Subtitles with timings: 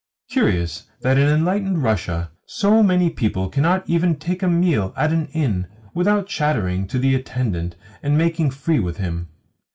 [0.31, 5.27] Curious that in enlightened Russia so many people cannot even take a meal at an
[5.27, 9.27] inn without chattering to the attendant and making free with him!